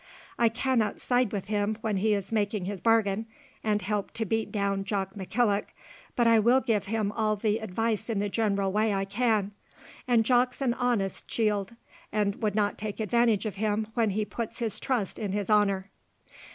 [0.39, 3.27] I cannot side with him when he is making his bargain,
[3.63, 5.65] and help to beat down Jock McKillock,
[6.15, 9.51] but I will give him all the advice in the general way I can,
[10.07, 11.75] and Jock's an honest chield,
[12.11, 15.91] and would not take advantage of him when he puts his trust in his honour."